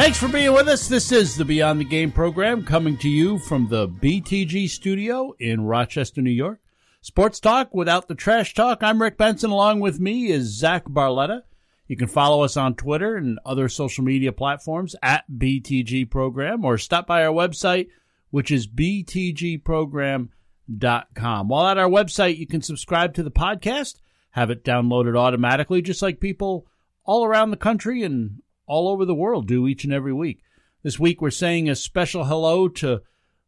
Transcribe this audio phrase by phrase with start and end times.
[0.00, 0.88] Thanks for being with us.
[0.88, 5.66] This is the Beyond the Game program coming to you from the BTG studio in
[5.66, 6.58] Rochester, New York.
[7.02, 8.82] Sports talk without the trash talk.
[8.82, 9.50] I'm Rick Benson.
[9.50, 11.42] Along with me is Zach Barletta.
[11.86, 16.78] You can follow us on Twitter and other social media platforms at BTG Program or
[16.78, 17.88] stop by our website,
[18.30, 21.48] which is btgprogram.com.
[21.48, 23.96] While at our website, you can subscribe to the podcast,
[24.30, 26.66] have it downloaded automatically, just like people
[27.04, 30.44] all around the country and all over the world do each and every week.
[30.84, 33.02] This week, we're saying a special hello to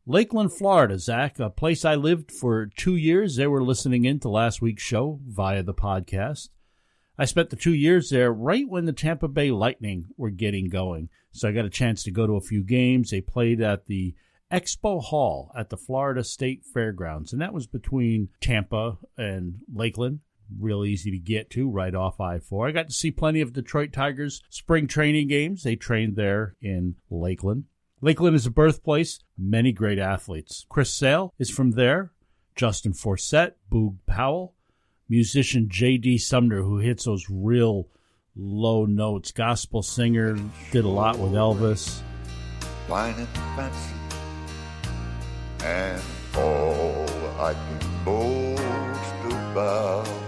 [0.05, 3.37] Lakeland, Florida, Zach, a place I lived for two years.
[3.37, 6.49] They were listening in to last week's show via the podcast.
[7.17, 11.09] I spent the two years there right when the Tampa Bay Lightning were getting going.
[11.31, 13.11] So I got a chance to go to a few games.
[13.11, 14.17] They played at the
[14.53, 20.19] Expo Hall at the Florida State Fairgrounds, and that was between Tampa and Lakeland
[20.59, 22.69] real easy to get to right off I 4.
[22.69, 25.63] I got to see plenty of Detroit Tigers spring training games.
[25.63, 27.65] They trained there in Lakeland.
[28.01, 30.67] Lakeland is a birthplace, of many great athletes.
[30.69, 32.11] Chris Sale is from there,
[32.57, 34.55] Justin Forsett, Boog Powell,
[35.09, 36.19] musician J.D.
[36.19, 37.89] Sumner, who hits those real
[38.35, 40.37] low notes, gospel singer,
[40.73, 42.01] did a lot with Elvis.
[42.89, 43.95] Wine and fancy,
[45.65, 46.03] and
[46.37, 47.07] all
[47.39, 50.22] I can boast about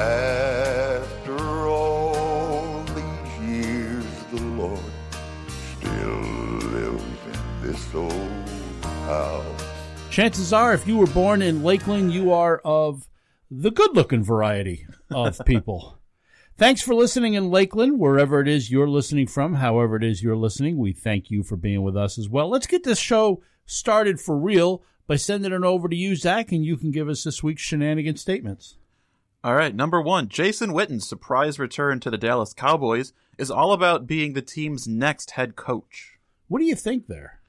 [0.00, 4.80] after all these years, the Lord
[5.78, 6.20] still
[6.70, 8.44] lives in this old
[8.84, 9.64] house.
[10.10, 13.08] Chances are, if you were born in Lakeland, you are of
[13.50, 15.98] the good looking variety of people.
[16.56, 20.36] Thanks for listening in Lakeland, wherever it is you're listening from, however it is you're
[20.36, 20.76] listening.
[20.76, 22.48] We thank you for being with us as well.
[22.48, 26.64] Let's get this show started for real by sending it over to you, Zach, and
[26.64, 28.76] you can give us this week's shenanigan statements.
[29.44, 34.06] All right, number one, Jason Witten's surprise return to the Dallas Cowboys is all about
[34.06, 36.18] being the team's next head coach.
[36.48, 37.40] What do you think there?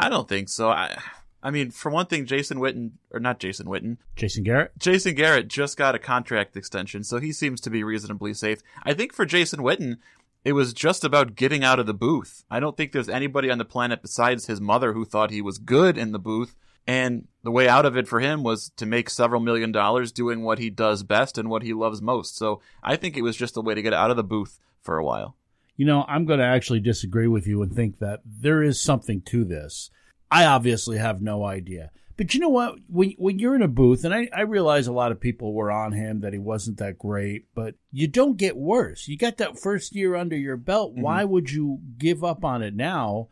[0.00, 0.70] I don't think so.
[0.70, 0.96] I,
[1.42, 4.72] I mean, for one thing, Jason Witten, or not Jason Witten, Jason Garrett?
[4.78, 8.62] Jason Garrett just got a contract extension, so he seems to be reasonably safe.
[8.84, 9.98] I think for Jason Witten,
[10.46, 12.44] it was just about getting out of the booth.
[12.50, 15.58] I don't think there's anybody on the planet besides his mother who thought he was
[15.58, 16.56] good in the booth.
[16.88, 20.42] And the way out of it for him was to make several million dollars doing
[20.42, 22.34] what he does best and what he loves most.
[22.34, 24.96] So I think it was just a way to get out of the booth for
[24.96, 25.36] a while.
[25.76, 29.20] You know, I'm going to actually disagree with you and think that there is something
[29.26, 29.90] to this.
[30.30, 31.90] I obviously have no idea.
[32.16, 32.76] But you know what?
[32.88, 35.70] When when you're in a booth, and I, I realize a lot of people were
[35.70, 39.06] on him that he wasn't that great, but you don't get worse.
[39.06, 40.94] You got that first year under your belt.
[40.94, 41.02] Mm-hmm.
[41.02, 43.28] Why would you give up on it now?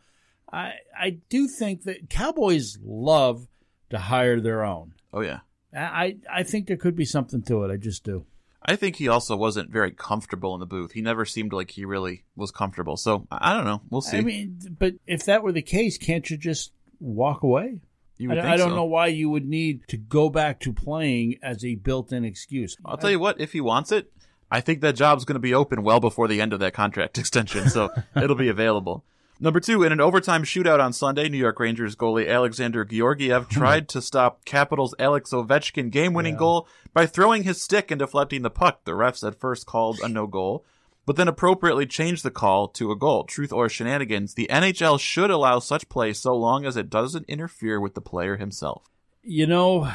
[0.51, 3.47] I I do think that Cowboys love
[3.89, 4.93] to hire their own.
[5.13, 5.39] Oh yeah.
[5.75, 7.71] I I think there could be something to it.
[7.71, 8.25] I just do.
[8.61, 10.91] I think he also wasn't very comfortable in the booth.
[10.91, 12.97] He never seemed like he really was comfortable.
[12.97, 13.81] So I don't know.
[13.89, 14.17] We'll see.
[14.17, 17.79] I mean, but if that were the case, can't you just walk away?
[18.17, 18.75] You would I, I don't so.
[18.75, 22.75] know why you would need to go back to playing as a built-in excuse.
[22.83, 24.11] I'll tell you what, if he wants it,
[24.49, 27.17] I think that job's going to be open well before the end of that contract
[27.19, 29.05] extension, so it'll be available.
[29.39, 33.49] Number two, in an overtime shootout on Sunday, New York Rangers goalie Alexander Georgiev hmm.
[33.49, 36.39] tried to stop Capitals' Alex Ovechkin game-winning Yeah.
[36.39, 38.83] goal by throwing his stick and deflecting the puck.
[38.85, 40.65] The refs at first called a no goal,
[41.05, 43.25] but then appropriately changed the call to a goal.
[43.25, 47.79] Truth or shenanigans, the NHL should allow such play so long as it doesn't interfere
[47.79, 48.89] with the player himself.
[49.21, 49.91] You know,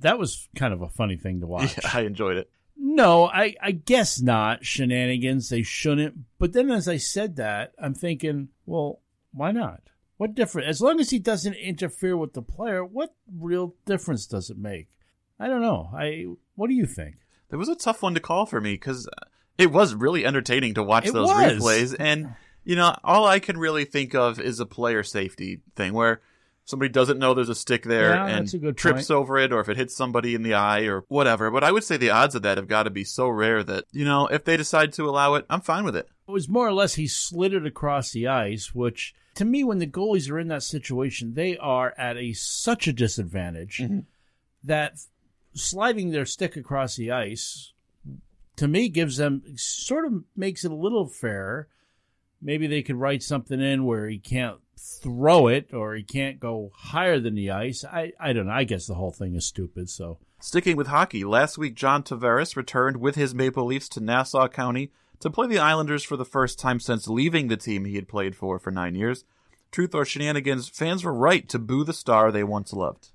[0.00, 1.76] that was kind of a funny thing to watch.
[1.82, 2.50] Yeah, I enjoyed it.
[2.76, 5.48] No, I, I guess not shenanigans.
[5.48, 6.18] They shouldn't.
[6.38, 9.00] But then as I said that, I'm thinking, well,
[9.32, 9.80] why not?
[10.16, 10.68] What difference?
[10.68, 14.88] As long as he doesn't interfere with the player, what real difference does it make?
[15.40, 15.90] I don't know.
[15.92, 17.16] I what do you think?
[17.50, 19.26] It was a tough one to call for me because uh,
[19.58, 21.52] it was really entertaining to watch It those was.
[21.52, 21.96] replays.
[21.98, 22.34] And,
[22.64, 26.20] you know, all I can really think of is a player safety thing where
[26.64, 29.76] somebody doesn't know there's a stick there Yeah, and trips over it or if it
[29.76, 31.50] hits somebody in the eye or whatever.
[31.50, 33.84] But I would say the odds of that have got to be so rare that,
[33.92, 36.08] you know, if they decide to allow it, I'm fine with it.
[36.26, 39.78] It was more or less he slid it across the ice, which to me, when
[39.78, 44.00] the goalies are in that situation, they are at a such a disadvantage mm-hmm.
[44.62, 44.98] that
[45.54, 47.72] sliding their stick across the ice
[48.56, 51.68] to me gives them sort of makes it a little fairer
[52.42, 54.58] maybe they could write something in where he can't
[55.02, 57.84] throw it or he can't go higher than the ice.
[57.84, 58.52] I, I don't know.
[58.52, 59.88] I guess the whole thing is stupid.
[59.88, 64.46] So Sticking with hockey, last week John Tavares returned with his Maple Leafs to Nassau
[64.46, 68.08] County to play the Islanders for the first time since leaving the team he had
[68.08, 69.24] played for for nine years.
[69.72, 73.10] Truth or shenanigans, fans were right to boo the star they once loved.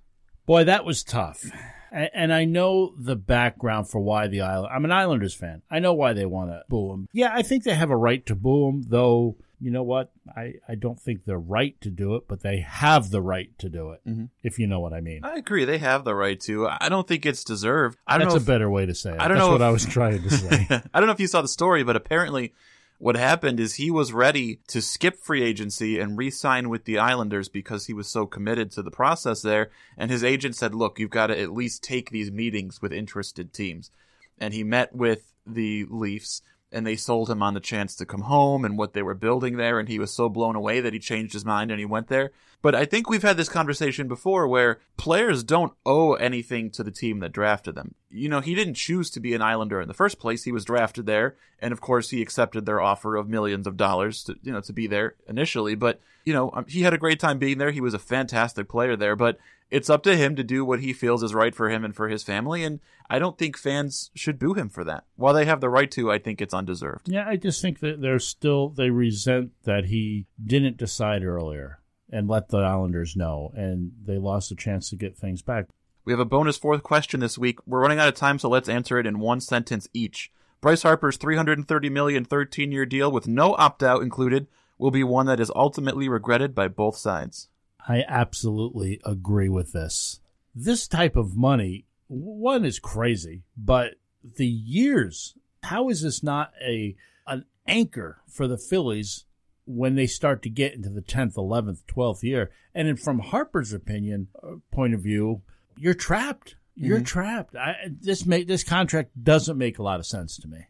[0.47, 1.45] Boy, that was tough.
[1.91, 4.73] And I know the background for why the Island.
[4.73, 5.61] I'm an Islanders fan.
[5.69, 7.07] I know why they want to boo him.
[7.13, 9.37] Yeah, I think they have a right to boo him, though.
[9.61, 10.11] You know what?
[10.35, 13.69] I, I don't think they're right to do it, but they have the right to
[13.69, 14.01] do it.
[14.07, 14.25] Mm-hmm.
[14.41, 15.21] If you know what I mean.
[15.23, 16.67] I agree, they have the right to.
[16.67, 17.97] I don't think it's deserved.
[18.07, 19.19] I don't That's know a better way to say it.
[19.19, 20.67] I don't That's know what if- I was trying to say.
[20.93, 22.53] I don't know if you saw the story, but apparently
[22.99, 27.47] what happened is he was ready to skip free agency and re-sign with the Islanders
[27.47, 29.71] because he was so committed to the process there.
[29.97, 33.53] And his agent said, look, you've got to at least take these meetings with interested
[33.53, 33.89] teams.
[34.37, 36.41] And he met with the Leafs
[36.71, 39.57] and they sold him on the chance to come home and what they were building
[39.57, 39.79] there.
[39.79, 42.31] And he was so blown away that he changed his mind and he went there.
[42.61, 46.91] But I think we've had this conversation before where players don't owe anything to the
[46.91, 47.95] team that drafted them.
[48.11, 50.43] You know, he didn't choose to be an Islander in the first place.
[50.43, 51.35] He was drafted there.
[51.59, 54.73] And of course, he accepted their offer of millions of dollars to, you know, to
[54.73, 55.75] be there initially.
[55.75, 57.71] But, you know, um, he had a great time being there.
[57.71, 59.15] He was a fantastic player there.
[59.15, 59.37] But
[59.69, 62.09] it's up to him to do what he feels is right for him and for
[62.09, 62.63] his family.
[62.63, 62.79] And
[63.09, 65.05] I don't think fans should boo him for that.
[65.15, 67.09] While they have the right to, I think it's undeserved.
[67.09, 71.79] Yeah, I just think that they're still they resent that he didn't decide earlier
[72.11, 75.65] and let the Islanders know, and they lost a chance to get things back.
[76.05, 77.59] We have a bonus fourth question this week.
[77.67, 80.31] We're running out of time, so let's answer it in one sentence each.
[80.61, 84.47] Bryce Harper's 330 million 13-year deal with no opt-out included
[84.77, 87.49] will be one that is ultimately regretted by both sides.
[87.87, 90.19] I absolutely agree with this.
[90.55, 96.95] This type of money, one is crazy, but the years, how is this not a
[97.27, 99.25] an anchor for the Phillies
[99.65, 102.51] when they start to get into the 10th, 11th, 12th year?
[102.73, 105.41] And then from Harper's opinion uh, point of view,
[105.79, 106.55] you're trapped.
[106.75, 107.05] You're mm-hmm.
[107.05, 107.55] trapped.
[107.55, 110.67] I, this make this contract doesn't make a lot of sense to me.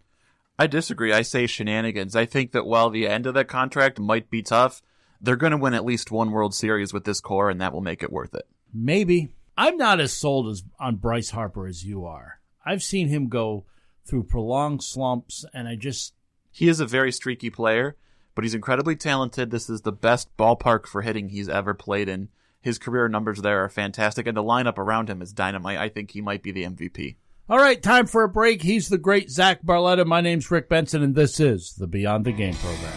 [0.57, 1.13] I disagree.
[1.13, 2.15] I say shenanigans.
[2.15, 4.81] I think that while the end of that contract might be tough,
[5.21, 7.81] they're going to win at least one World Series with this core, and that will
[7.81, 8.47] make it worth it.
[8.73, 9.29] Maybe.
[9.57, 12.39] I'm not as sold as on Bryce Harper as you are.
[12.65, 13.65] I've seen him go
[14.05, 16.13] through prolonged slumps, and I just
[16.51, 17.95] He is a very streaky player,
[18.35, 19.51] but he's incredibly talented.
[19.51, 22.29] This is the best ballpark for hitting he's ever played in.
[22.61, 25.77] His career numbers there are fantastic, and the lineup around him is dynamite.
[25.77, 27.15] I think he might be the MVP.
[27.49, 28.61] All right, time for a break.
[28.61, 30.05] He's the great Zach Barletta.
[30.05, 32.93] My name's Rick Benson, and this is the Beyond the Game program.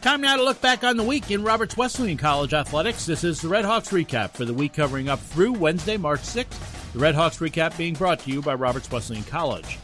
[0.00, 3.04] Time now to look back on the week in Roberts Wesleyan College athletics.
[3.04, 6.92] This is the Red Hawks recap for the week covering up through Wednesday, March 6th.
[6.92, 9.78] The Red Hawks recap being brought to you by Roberts Wesleyan College.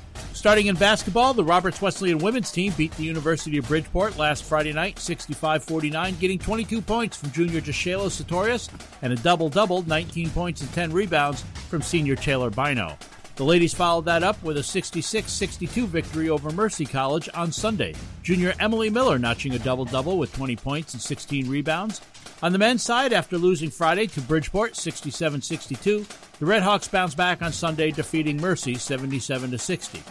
[0.44, 4.74] Starting in basketball, the Roberts Wesleyan women's team beat the University of Bridgeport last Friday
[4.74, 8.68] night 65 49, getting 22 points from junior Jashayla Satorius
[9.00, 12.98] and a double double, 19 points and 10 rebounds from senior Taylor Bino.
[13.36, 17.94] The ladies followed that up with a 66 62 victory over Mercy College on Sunday.
[18.22, 22.02] Junior Emily Miller notching a double double with 20 points and 16 rebounds.
[22.42, 26.04] On the men's side, after losing Friday to Bridgeport 67 62,
[26.38, 30.02] the Redhawks bounced back on Sunday, defeating Mercy 77 60.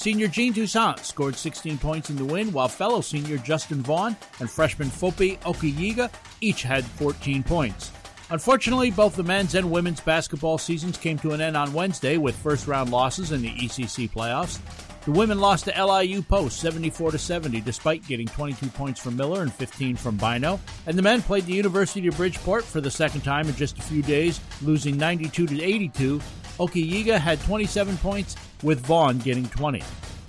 [0.00, 4.50] Senior Jean Toussaint scored 16 points in the win, while fellow senior Justin Vaughn and
[4.50, 7.92] freshman Fopi Okiyiga each had 14 points.
[8.30, 12.34] Unfortunately, both the men's and women's basketball seasons came to an end on Wednesday with
[12.34, 14.58] first round losses in the ECC playoffs.
[15.04, 19.42] The women lost to LIU Post 74 to 70 despite getting 22 points from Miller
[19.42, 20.58] and 15 from Bino.
[20.86, 23.82] And the men played the University of Bridgeport for the second time in just a
[23.82, 26.22] few days, losing 92 to 82.
[26.60, 29.82] Okiyiga had 27 points with Vaughn getting 20.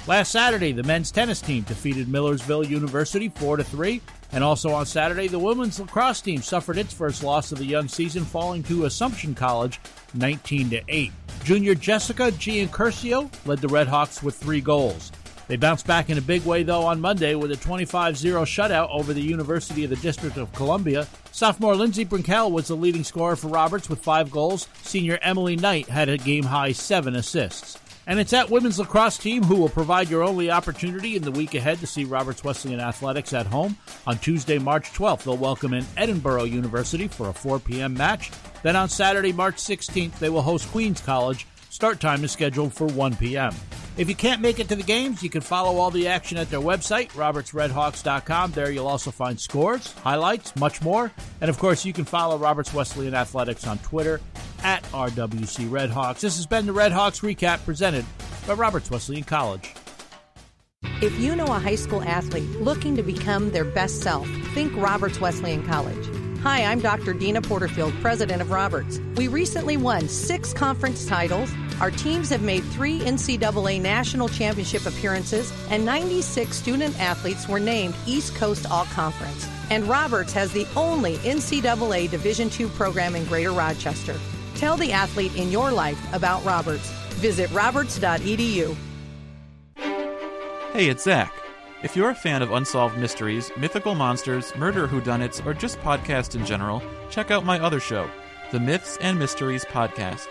[0.07, 5.27] Last Saturday, the men's tennis team defeated Millersville University 4 3, and also on Saturday,
[5.27, 9.35] the women's lacrosse team suffered its first loss of the young season, falling to Assumption
[9.35, 9.81] College
[10.13, 11.11] 19 8.
[11.43, 15.11] Junior Jessica Giancurcio led the Redhawks with 3 goals.
[15.51, 18.88] They bounced back in a big way, though, on Monday with a 25 0 shutout
[18.89, 21.10] over the University of the District of Columbia.
[21.34, 24.70] Sophomore Lindsey Brinkel was the leading scorer for Roberts with five goals.
[24.84, 27.77] Senior Emily Knight had a game high seven assists.
[28.08, 31.53] And it's that women's lacrosse team who will provide your only opportunity in the week
[31.53, 33.75] ahead to see Roberts Wesleyan Athletics at home.
[34.08, 37.93] On Tuesday, March 12th, they'll welcome in Edinboro University for a 4 p.m.
[37.93, 38.31] match.
[38.63, 41.46] Then on Saturday, March 16th, they will host Queens College.
[41.70, 43.53] Start time is scheduled for 1 p.m.
[43.98, 46.50] If you can't make it to the games, you can follow all the action at
[46.50, 48.51] their website, robertsredhawks.com.
[48.51, 51.12] There you'll also find scores, highlights, much more.
[51.41, 54.21] And of course, you can follow Roberts Wesleyan Athletics on Twitter
[54.63, 56.21] at RWC Redhawks.
[56.21, 58.05] This has been the Red Hawks Recap presented
[58.48, 59.74] by Roberts Wesleyan College.
[61.01, 65.19] If you know a high school athlete looking to become their best self, think Roberts
[65.19, 66.20] Wesleyan College.
[66.43, 67.13] Hi, I'm Dr.
[67.13, 69.00] Deana Porterfield, president of Roberts.
[69.15, 71.51] We recently won six conference titles.
[71.79, 77.93] Our teams have made three NCAA national championship appearances, and 96 student athletes were named
[78.07, 79.48] East Coast All Conference.
[79.69, 84.19] And Roberts has the only NCAA Division II program in Greater Rochester.
[84.55, 86.89] Tell the athlete in your life about Roberts.
[87.19, 88.75] Visit roberts.edu.
[89.77, 91.40] Hey, it's Zach.
[91.83, 96.45] If you're a fan of unsolved mysteries, mythical monsters, murder whodunits, or just podcasts in
[96.45, 98.07] general, check out my other show,
[98.51, 100.27] the Myths and Mysteries Podcast.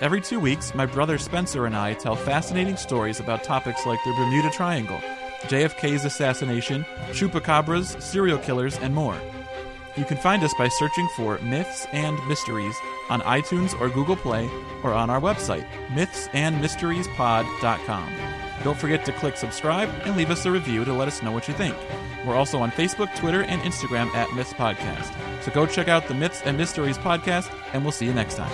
[0.00, 4.12] Every two weeks, my brother Spencer and I tell fascinating stories about topics like the
[4.12, 4.96] Bermuda Triangle,
[5.42, 9.20] JFK's assassination, chupacabras, serial killers, and more.
[9.96, 12.74] You can find us by searching for Myths and Mysteries
[13.10, 14.48] on iTunes or Google Play
[14.82, 18.45] or on our website, mythsandmysteriespod.com.
[18.66, 21.46] Don't forget to click subscribe and leave us a review to let us know what
[21.46, 21.76] you think.
[22.26, 25.14] We're also on Facebook, Twitter, and Instagram at Myths Podcast.
[25.40, 28.50] So go check out the Myths and Mysteries podcast, and we'll see you next time.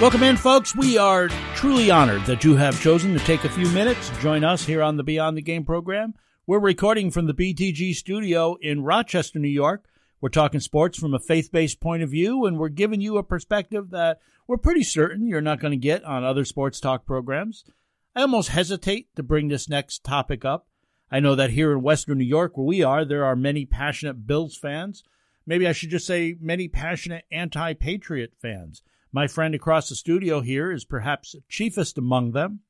[0.00, 0.76] Welcome in, folks.
[0.76, 4.44] We are truly honored that you have chosen to take a few minutes to join
[4.44, 6.14] us here on the Beyond the Game program.
[6.46, 9.89] We're recording from the BTG studio in Rochester, New York.
[10.20, 13.22] We're talking sports from a faith based point of view, and we're giving you a
[13.22, 17.64] perspective that we're pretty certain you're not going to get on other sports talk programs.
[18.14, 20.66] I almost hesitate to bring this next topic up.
[21.10, 24.26] I know that here in Western New York, where we are, there are many passionate
[24.26, 25.02] Bills fans.
[25.46, 28.82] Maybe I should just say many passionate anti Patriot fans.
[29.12, 32.60] My friend across the studio here is perhaps chiefest among them.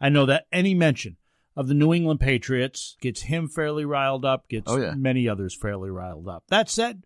[0.00, 1.18] I know that any mention
[1.60, 4.94] of the New England Patriots gets him fairly riled up, gets Oh, yeah.
[4.96, 6.44] many others fairly riled up.
[6.48, 7.04] That said,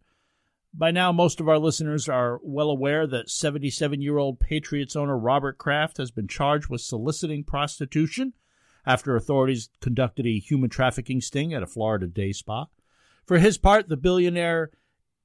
[0.73, 5.19] by now most of our listeners are well aware that 77 year old Patriots owner
[5.19, 8.33] Robert Kraft has been charged with soliciting prostitution
[8.87, 12.67] after authorities conducted a human trafficking sting at a Florida day spa.
[13.27, 14.71] For his part, the billionaire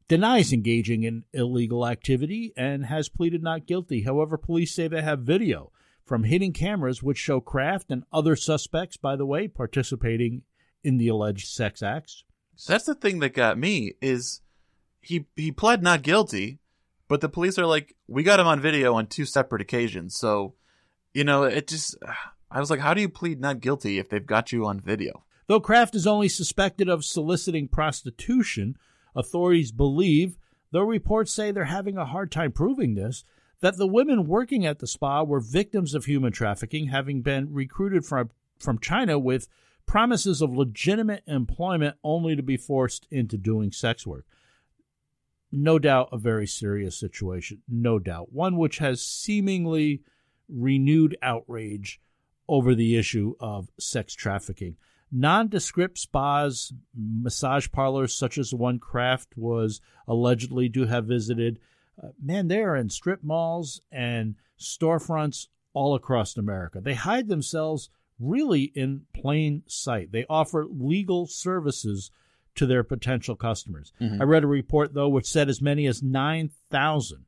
[0.07, 4.01] denies engaging in illegal activity and has pleaded not guilty.
[4.01, 5.71] However, police say they have video
[6.09, 10.41] from hidden cameras which show Kraft and other suspects, by the way, participating
[10.83, 12.23] in the alleged sex acts.
[12.67, 14.41] That's the thing that got me is
[15.01, 16.59] he he pled not guilty,
[17.07, 20.17] but the police are like, we got him on video on two separate occasions.
[20.17, 20.55] So,
[21.13, 21.95] you know, it just
[22.49, 25.23] I was like, how do you plead not guilty if they've got you on video?
[25.45, 28.77] Though Kraft is only suspected of soliciting prostitution,
[29.15, 30.37] authorities believe,
[30.71, 33.23] though reports say they're having a hard time proving this,
[33.61, 38.05] that the women working at the spa were victims of human trafficking, having been recruited
[38.05, 39.47] from, from China with
[39.85, 44.25] promises of legitimate employment only to be forced into doing sex work.
[45.51, 48.31] No doubt a very serious situation, no doubt.
[48.31, 50.03] One which has seemingly
[50.47, 51.99] renewed outrage
[52.47, 54.75] over the issue of sex trafficking.
[55.11, 61.59] Nondescript spas, massage parlors such as the one Kraft was allegedly to have visited,
[62.01, 66.81] uh, man, they are in strip malls and storefronts all across America.
[66.81, 67.89] They hide themselves
[68.19, 70.11] really in plain sight.
[70.11, 72.11] They offer legal services
[72.55, 73.93] to their potential customers.
[74.21, 77.25] I read a report, though, which said as many as 9,000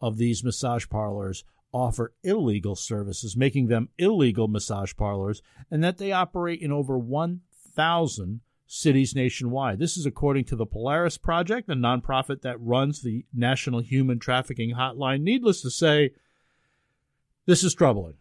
[0.00, 6.12] of these massage parlors offer illegal services, making them illegal massage parlors, and that they
[6.12, 9.78] operate in over 1,000 cities nationwide.
[9.78, 14.74] This is according to the Polaris Project, a nonprofit that runs the National Human Trafficking
[14.74, 15.22] Hotline.
[15.22, 16.10] Needless to say,
[17.46, 18.14] this is troubling.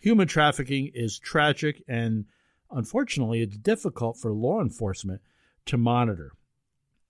[0.00, 2.24] Human trafficking is tragic, and
[2.70, 5.20] unfortunately, it's difficult for law enforcement
[5.66, 6.32] to monitor.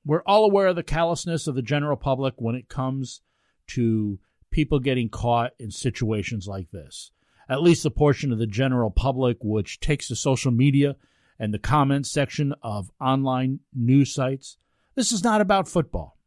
[0.04, 3.22] We're all aware of the callousness of the general public when it comes
[3.68, 4.18] to
[4.50, 7.10] people getting caught in situations like this.
[7.48, 10.96] At least a portion of the general public which takes to social media
[11.38, 14.56] and the comments section of online news sites.
[14.94, 16.18] This is not about football.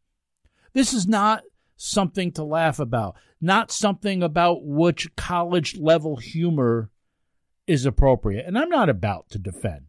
[0.72, 1.42] This is not
[1.76, 6.90] something to laugh about, not something about which college level humor
[7.66, 8.46] is appropriate.
[8.46, 9.86] And I'm not about to defend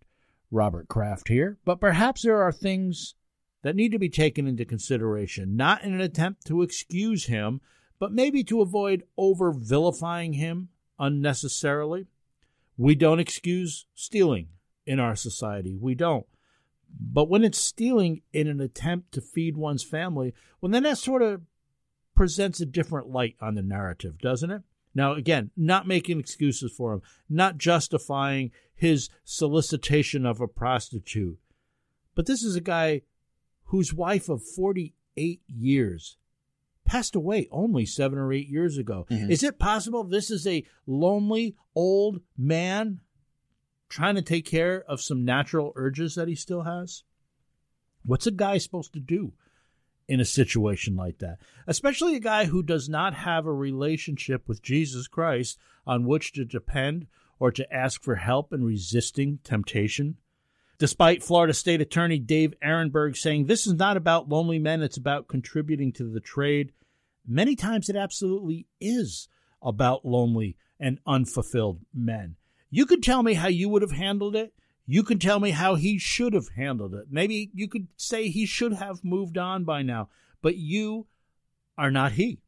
[0.51, 3.15] Robert Kraft here, but perhaps there are things
[3.61, 7.59] that need to be taken into consideration, not in an attempt to excuse him,
[7.99, 12.07] but maybe to avoid over vilifying him unnecessarily.
[12.77, 14.47] We don't excuse stealing
[14.89, 15.77] in our society.
[15.79, 16.25] We don't.
[17.00, 21.22] But when it's stealing in an attempt to feed one's family, well, then that sort
[21.22, 21.43] of
[22.15, 24.63] presents a different light on the narrative, doesn't it?
[24.96, 31.38] Now, again, not making excuses for him, not justifying his solicitation of a prostitute.
[32.15, 33.03] But this is a guy
[33.65, 36.17] whose wife of 48 years.
[36.84, 39.05] Passed away only seven or eight years ago.
[39.12, 39.29] Mm-hmm.
[39.29, 43.01] Is it possible this is a lonely old man
[43.89, 47.03] trying to take care of some natural urges that he still has?
[48.05, 49.34] What's a guy supposed to do
[50.08, 51.39] in a situation like that?
[51.67, 56.46] Especially a guy who does not have a relationship with Jesus Christ on which to
[56.46, 57.08] depend
[57.39, 60.17] or to ask for help in resisting temptation.
[60.77, 65.27] Despite Florida State Attorney Dave Aronberg saying this is not about lonely men, it's about
[65.27, 66.72] contributing to the trade,
[67.27, 69.27] many times it absolutely is
[69.62, 72.36] about lonely and unfulfilled men.
[72.69, 74.53] You could tell me how you would have handled it.
[74.85, 77.07] You could tell me how he should have handled it.
[77.09, 80.09] Maybe you could say he should have moved on by now,
[80.41, 81.07] but you
[81.77, 82.41] are not he.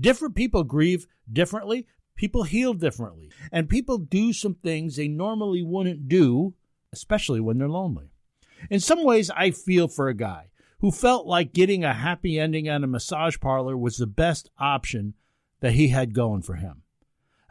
[0.00, 6.08] Different people grieve differently, people heal differently, and people do some things they normally wouldn't
[6.08, 6.54] do,
[6.92, 8.10] especially when they're lonely.
[8.70, 10.48] In some ways, I feel for a guy
[10.80, 15.14] who felt like getting a happy ending at a massage parlor was the best option
[15.60, 16.82] that he had going for him.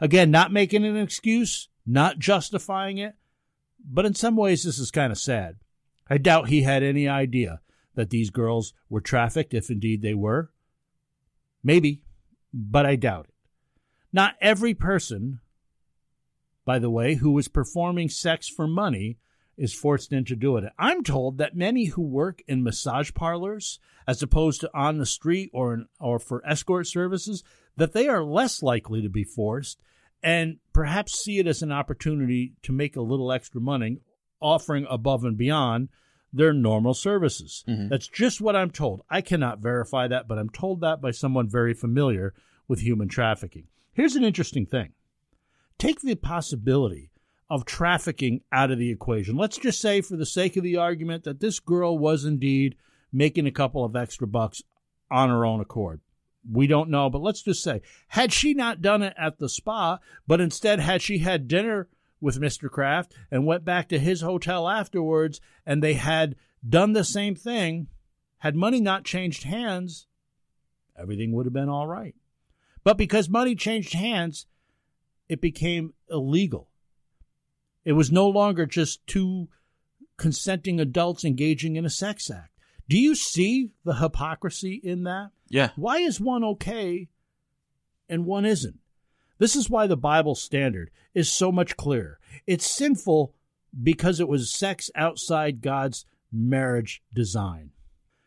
[0.00, 3.14] Again, not making an excuse, not justifying it,
[3.84, 5.56] but in some ways, this is kind of sad.
[6.08, 7.60] I doubt he had any idea
[7.94, 10.50] that these girls were trafficked, if indeed they were.
[11.62, 12.02] Maybe,
[12.52, 13.34] but I doubt it.
[14.12, 15.40] Not every person,
[16.64, 19.18] by the way, who is performing sex for money
[19.56, 20.72] is forced into doing it.
[20.78, 25.50] I'm told that many who work in massage parlors, as opposed to on the street
[25.52, 27.42] or in, or for escort services,
[27.76, 29.80] that they are less likely to be forced
[30.26, 34.00] and perhaps see it as an opportunity to make a little extra money,
[34.40, 35.88] offering above and beyond
[36.32, 37.62] their normal services.
[37.68, 37.88] Mm-hmm.
[37.88, 39.02] That's just what I'm told.
[39.08, 42.34] I cannot verify that, but I'm told that by someone very familiar
[42.66, 43.68] with human trafficking.
[43.92, 44.94] Here's an interesting thing
[45.78, 47.12] take the possibility
[47.48, 49.36] of trafficking out of the equation.
[49.36, 52.74] Let's just say, for the sake of the argument, that this girl was indeed
[53.12, 54.60] making a couple of extra bucks
[55.08, 56.00] on her own accord.
[56.50, 59.98] We don't know, but let's just say, had she not done it at the spa,
[60.26, 61.88] but instead had she had dinner
[62.20, 62.70] with Mr.
[62.70, 67.88] Kraft and went back to his hotel afterwards and they had done the same thing,
[68.38, 70.06] had money not changed hands,
[70.96, 72.14] everything would have been all right.
[72.84, 74.46] But because money changed hands,
[75.28, 76.68] it became illegal.
[77.84, 79.48] It was no longer just two
[80.16, 82.55] consenting adults engaging in a sex act.
[82.88, 85.30] Do you see the hypocrisy in that?
[85.48, 85.70] Yeah.
[85.76, 87.08] Why is one okay
[88.08, 88.78] and one isn't?
[89.38, 92.18] This is why the Bible standard is so much clearer.
[92.46, 93.34] It's sinful
[93.82, 97.70] because it was sex outside God's marriage design.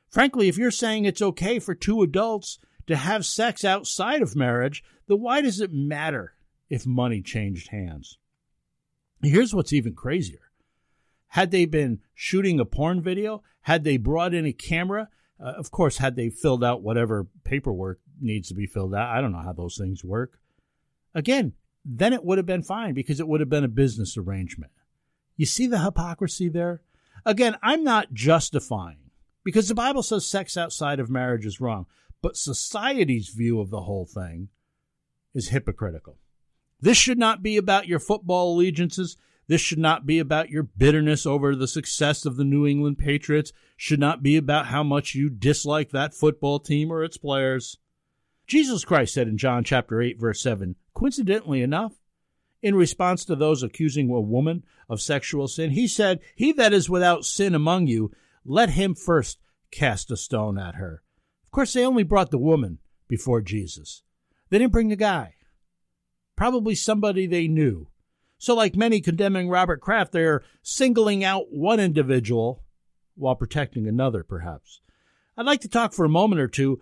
[0.10, 4.84] Frankly, if you're saying it's okay for two adults to have sex outside of marriage,
[5.08, 6.34] then why does it matter
[6.69, 8.17] if money changed hands?
[9.22, 10.49] Here's what's even crazier.
[11.30, 15.72] Had they been shooting a porn video, had they brought in a camera, uh, of
[15.72, 19.42] course, had they filled out whatever paperwork needs to be filled out, I don't know
[19.44, 20.39] how those things work.
[21.13, 21.54] Again,
[21.86, 24.72] then it would have been fine because it would have been a business arrangement.
[25.38, 26.82] You see the hypocrisy there?
[27.26, 29.12] Again, I'm not justifying
[29.44, 31.86] because the Bible says sex outside of marriage is wrong,
[32.22, 34.50] but society's view of the whole thing
[35.34, 36.18] is hypocritical.
[36.82, 39.18] This should not be about your football allegiances.
[39.50, 43.52] This should not be about your bitterness over the success of the New England Patriots.
[43.76, 47.80] Should not be about how much you dislike that football team or its players.
[48.46, 51.94] Jesus Christ said in John chapter 8 verse 7, coincidentally enough,
[52.62, 56.88] in response to those accusing a woman of sexual sin, he said, "He that is
[56.88, 58.12] without sin among you,
[58.46, 59.40] let him first
[59.72, 61.02] cast a stone at her."
[61.46, 64.04] Of course, they only brought the woman before Jesus.
[64.50, 65.38] They didn't bring the guy.
[66.36, 67.88] Probably somebody they knew.
[68.39, 72.63] So, like many condemning Robert Kraft, they're singling out one individual
[73.15, 74.80] while protecting another, perhaps.
[75.38, 76.82] I'd like to talk for a moment or two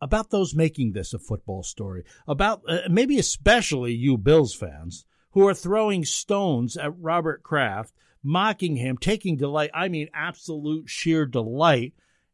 [0.00, 5.46] about those making this a football story, about uh, maybe especially you Bills fans who
[5.46, 11.92] are throwing stones at Robert Kraft, mocking him, taking delight, I mean, absolute sheer delight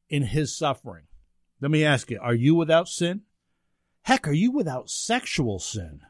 [0.09, 1.07] in his suffering.
[1.61, 3.23] Let me ask you, are you without sin?
[4.03, 6.03] Heck, are you without sexual sin?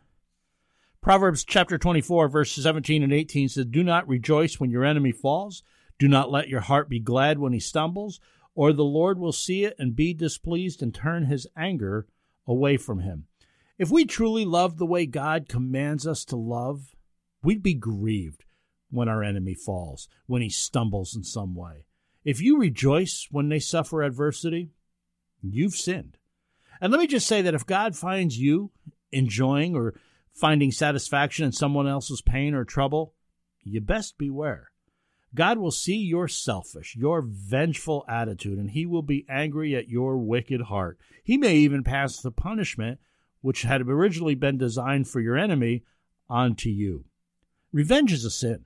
[1.03, 5.65] Proverbs chapter 24, verses 17 and 18 says, Do not rejoice when your enemy falls.
[5.99, 8.21] Do not let your heart be glad when he stumbles,
[8.55, 12.07] or the Lord will see it and be displeased and turn his anger
[12.47, 13.27] away from him.
[13.79, 16.95] If we truly love the way God commands us to love,
[17.43, 18.45] we'd be grieved
[18.89, 21.85] when our enemy falls, when he stumbles in some way.
[22.25, 24.69] If you rejoice when they suffer adversity,
[25.43, 26.17] you've sinned.
[26.81, 28.71] And let me just say that if God finds you
[29.11, 29.95] enjoying or
[30.33, 33.15] finding satisfaction in someone else's pain or trouble,
[33.63, 34.71] you best beware.
[35.35, 40.19] God will see your selfish, your vengeful attitude, and he will be angry at your
[40.19, 40.99] wicked heart.
[41.25, 43.01] He may even pass the punishment,
[43.41, 45.85] which had originally been designed for your enemy,
[46.29, 47.05] onto you.
[47.73, 48.65] Revenge is a sin.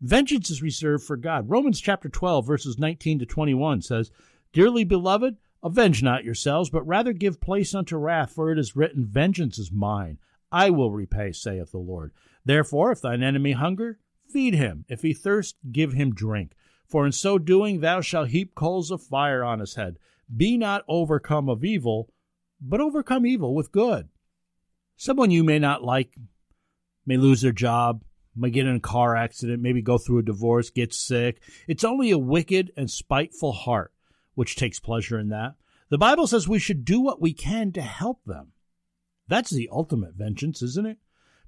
[0.00, 1.48] Vengeance is reserved for God.
[1.48, 4.10] Romans chapter 12, verses 19 to 21 says,
[4.52, 9.06] Dearly beloved, avenge not yourselves, but rather give place unto wrath, for it is written,
[9.06, 10.18] Vengeance is mine.
[10.50, 12.12] I will repay, saith the Lord.
[12.44, 13.98] Therefore, if thine enemy hunger,
[14.30, 14.84] feed him.
[14.88, 16.52] If he thirst, give him drink.
[16.86, 19.96] For in so doing thou shalt heap coals of fire on his head.
[20.34, 22.12] Be not overcome of evil,
[22.60, 24.08] but overcome evil with good.
[24.96, 26.14] Someone you may not like
[27.04, 28.02] may lose their job,
[28.34, 31.42] may get in a car accident, maybe go through a divorce, get sick.
[31.66, 33.92] It's only a wicked and spiteful heart
[34.34, 35.54] which takes pleasure in that.
[35.88, 38.52] The Bible says we should do what we can to help them.
[39.28, 40.98] That's the ultimate vengeance, isn't it?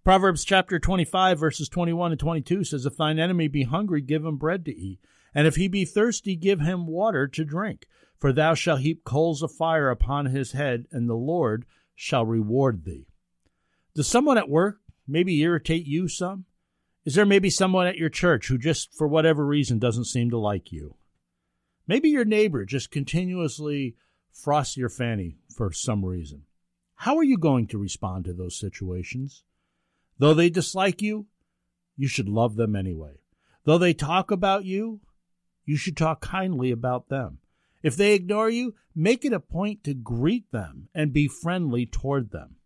[0.05, 4.37] Proverbs chapter 25, verses 21 and 22 says, If thine enemy be hungry, give him
[4.37, 5.01] bread to eat,
[5.35, 7.87] and if he be thirsty, give him water to drink.
[8.19, 12.85] For thou shalt heap coals of fire upon his head, and the Lord shall reward
[12.85, 13.07] thee.
[13.95, 16.47] Does someone at work maybe irritate you some?
[17.05, 20.39] Is there maybe someone at your church who just, for whatever reason, doesn't seem to
[20.39, 20.97] like you?
[21.87, 23.97] Maybe your neighbor just continuously
[24.33, 26.43] frosts your fanny for some reason.
[27.03, 29.45] How are you going to respond to those situations?
[30.19, 31.27] Though they dislike you,
[31.97, 33.21] you should love them anyway.
[33.65, 35.01] Though they talk about you,
[35.65, 37.39] you should talk kindly about them.
[37.85, 42.33] If they ignore you, make it a point to greet them and be friendly toward
[42.33, 42.57] them.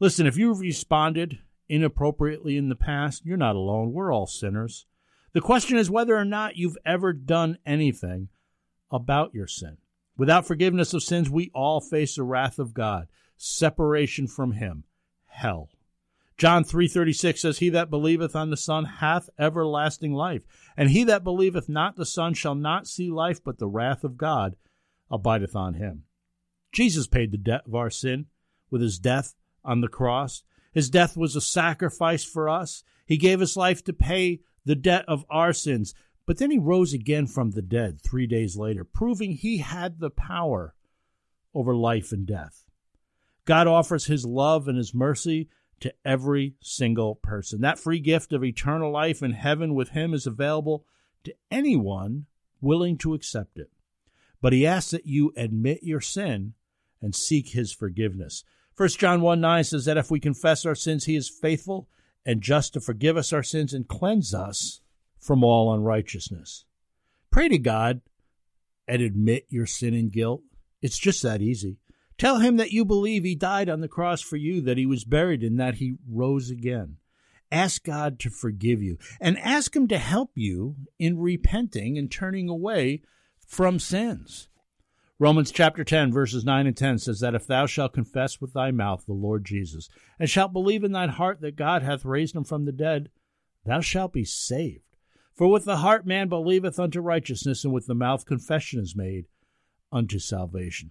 [0.00, 3.92] Listen, if you've responded inappropriately in the past, you're not alone.
[3.92, 4.86] We're all sinners.
[5.34, 8.28] The question is whether or not you've ever done anything
[8.90, 9.76] about your sin.
[10.16, 14.84] Without forgiveness of sins, we all face the wrath of God, separation from him,
[15.26, 15.70] hell.
[16.36, 20.42] John 3:36 says he that believeth on the son hath everlasting life
[20.76, 24.16] and he that believeth not the son shall not see life but the wrath of
[24.16, 24.54] God
[25.10, 26.04] abideth on him.
[26.70, 28.26] Jesus paid the debt of our sin
[28.70, 30.44] with his death on the cross.
[30.72, 32.84] His death was a sacrifice for us.
[33.04, 35.94] He gave his life to pay the debt of our sins.
[36.26, 40.10] But then he rose again from the dead three days later, proving he had the
[40.10, 40.74] power
[41.54, 42.67] over life and death.
[43.48, 45.48] God offers his love and his mercy
[45.80, 47.62] to every single person.
[47.62, 50.84] That free gift of eternal life in heaven with him is available
[51.24, 52.26] to anyone
[52.60, 53.70] willing to accept it.
[54.42, 56.52] But he asks that you admit your sin
[57.00, 58.44] and seek his forgiveness.
[58.76, 61.88] 1 John 1 9 says that if we confess our sins, he is faithful
[62.26, 64.82] and just to forgive us our sins and cleanse us
[65.18, 66.66] from all unrighteousness.
[67.30, 68.02] Pray to God
[68.86, 70.42] and admit your sin and guilt.
[70.82, 71.78] It's just that easy.
[72.18, 75.04] Tell him that you believe he died on the cross for you, that he was
[75.04, 76.96] buried, and that he rose again.
[77.50, 82.48] Ask God to forgive you and ask him to help you in repenting and turning
[82.48, 83.02] away
[83.46, 84.48] from sins.
[85.20, 88.70] Romans chapter 10, verses 9 and 10 says that if thou shalt confess with thy
[88.70, 92.44] mouth the Lord Jesus, and shalt believe in thine heart that God hath raised him
[92.44, 93.10] from the dead,
[93.64, 94.84] thou shalt be saved.
[95.34, 99.26] For with the heart man believeth unto righteousness, and with the mouth confession is made
[99.90, 100.90] unto salvation.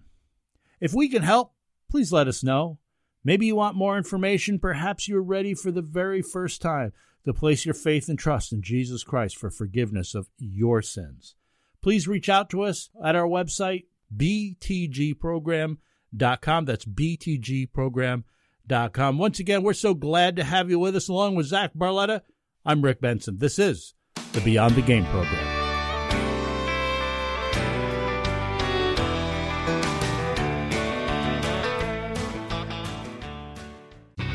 [0.80, 1.52] If we can help,
[1.90, 2.78] please let us know.
[3.24, 4.58] Maybe you want more information.
[4.58, 8.62] Perhaps you're ready for the very first time to place your faith and trust in
[8.62, 11.34] Jesus Christ for forgiveness of your sins.
[11.82, 13.84] Please reach out to us at our website,
[14.16, 16.64] btgprogram.com.
[16.64, 19.18] That's btgprogram.com.
[19.18, 22.22] Once again, we're so glad to have you with us along with Zach Barletta.
[22.64, 23.38] I'm Rick Benson.
[23.38, 23.94] This is
[24.32, 25.57] the Beyond the Game program.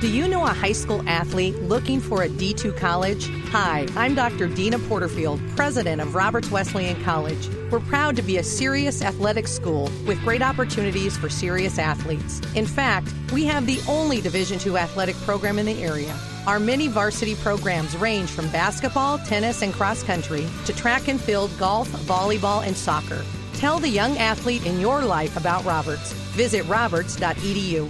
[0.03, 3.29] Do you know a high school athlete looking for a D2 college?
[3.51, 4.49] Hi, I'm Dr.
[4.49, 7.47] Deana Porterfield, president of Roberts Wesleyan College.
[7.71, 12.41] We're proud to be a serious athletic school with great opportunities for serious athletes.
[12.53, 16.13] In fact, we have the only Division II athletic program in the area.
[16.47, 21.49] Our many varsity programs range from basketball, tennis, and cross country to track and field,
[21.57, 23.23] golf, volleyball, and soccer.
[23.53, 26.11] Tell the young athlete in your life about Roberts.
[26.33, 27.89] Visit roberts.edu.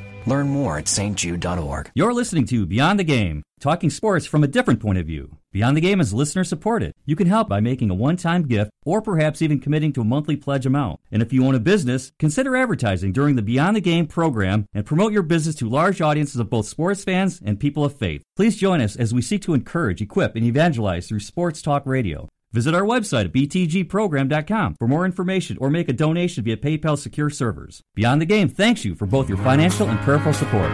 [0.27, 1.91] Learn more at stjude.org.
[1.95, 5.37] You're listening to Beyond the Game, talking sports from a different point of view.
[5.51, 6.93] Beyond the Game is listener supported.
[7.05, 10.05] You can help by making a one time gift or perhaps even committing to a
[10.05, 10.99] monthly pledge amount.
[11.11, 14.85] And if you own a business, consider advertising during the Beyond the Game program and
[14.85, 18.23] promote your business to large audiences of both sports fans and people of faith.
[18.35, 22.29] Please join us as we seek to encourage, equip, and evangelize through sports talk radio.
[22.53, 27.29] Visit our website at btgprogram.com for more information or make a donation via PayPal secure
[27.29, 27.81] servers.
[27.95, 30.69] Beyond the Game thanks you for both your financial and prayerful support.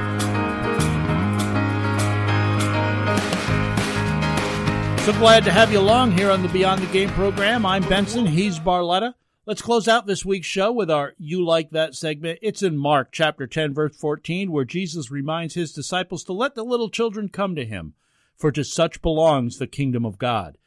[5.02, 7.66] So glad to have you along here on the Beyond the Game program.
[7.66, 8.26] I'm Benson.
[8.26, 9.14] He's Barletta.
[9.46, 12.40] Let's close out this week's show with our You Like That segment.
[12.42, 16.66] It's in Mark chapter 10, verse 14, where Jesus reminds his disciples to let the
[16.66, 17.94] little children come to him,
[18.36, 20.58] for to such belongs the kingdom of God.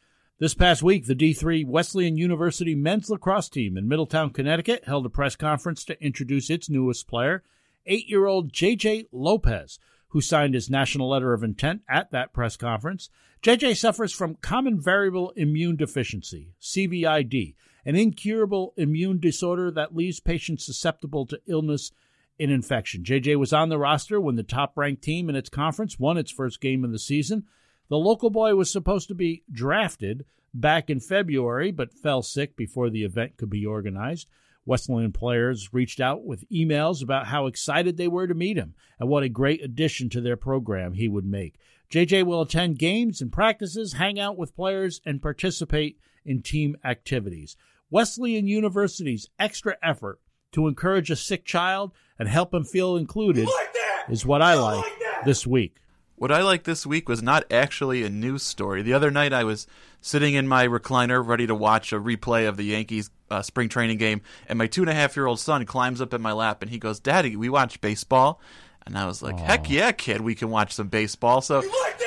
[0.40, 5.10] This past week, the D3 Wesleyan University men's lacrosse team in Middletown, Connecticut held a
[5.10, 7.42] press conference to introduce its newest player,
[7.84, 12.56] eight year old JJ Lopez, who signed his national letter of intent at that press
[12.56, 13.10] conference.
[13.42, 20.64] JJ suffers from common variable immune deficiency, CVID, an incurable immune disorder that leaves patients
[20.64, 21.92] susceptible to illness
[22.38, 23.04] and infection.
[23.04, 26.30] JJ was on the roster when the top ranked team in its conference won its
[26.30, 27.44] first game of the season.
[27.90, 30.24] The local boy was supposed to be drafted
[30.54, 34.28] back in February, but fell sick before the event could be organized.
[34.64, 39.08] Wesleyan players reached out with emails about how excited they were to meet him and
[39.08, 41.58] what a great addition to their program he would make.
[41.90, 47.56] JJ will attend games and practices, hang out with players, and participate in team activities.
[47.90, 50.20] Wesleyan University's extra effort
[50.52, 53.74] to encourage a sick child and help him feel included like
[54.08, 55.76] is what I like, like this week.
[56.20, 58.82] What I like this week was not actually a news story.
[58.82, 59.66] The other night I was
[60.02, 63.96] sitting in my recliner ready to watch a replay of the Yankees uh, spring training
[63.96, 66.60] game, and my two and a half year old son climbs up in my lap
[66.60, 68.38] and he goes, Daddy, we watch baseball?
[68.84, 69.46] And I was like, Aww.
[69.46, 71.40] Heck yeah, kid, we can watch some baseball.
[71.40, 72.02] So like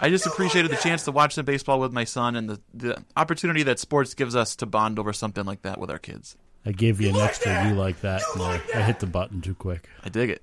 [0.00, 2.50] I just you appreciated like the chance to watch some baseball with my son and
[2.50, 6.00] the, the opportunity that sports gives us to bond over something like that with our
[6.00, 6.36] kids.
[6.66, 7.68] I gave you, you an like extra that?
[7.68, 8.22] you like that.
[8.34, 8.76] You like that.
[8.78, 9.88] I hit the button too quick.
[10.02, 10.42] I dig it.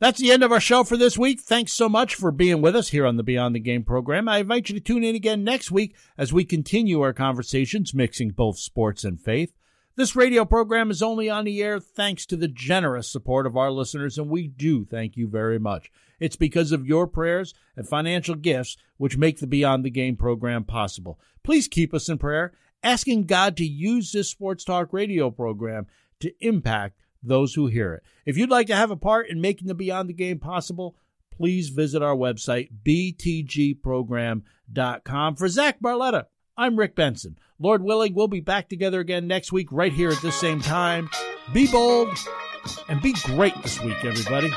[0.00, 1.40] That's the end of our show for this week.
[1.40, 4.28] Thanks so much for being with us here on the Beyond the Game program.
[4.28, 8.30] I invite you to tune in again next week as we continue our conversations mixing
[8.30, 9.52] both sports and faith.
[9.96, 13.72] This radio program is only on the air thanks to the generous support of our
[13.72, 15.90] listeners, and we do thank you very much.
[16.20, 20.62] It's because of your prayers and financial gifts which make the Beyond the Game program
[20.62, 21.18] possible.
[21.42, 22.52] Please keep us in prayer,
[22.84, 25.88] asking God to use this sports talk radio program
[26.20, 28.02] to impact those who hear it.
[28.26, 30.96] If you'd like to have a part in making the Beyond the Game possible,
[31.30, 35.36] please visit our website, btgprogram.com.
[35.36, 36.26] For Zach Barletta,
[36.56, 37.38] I'm Rick Benson.
[37.58, 41.08] Lord willing, we'll be back together again next week, right here at the same time.
[41.52, 42.16] Be bold
[42.88, 44.50] and be great this week, everybody.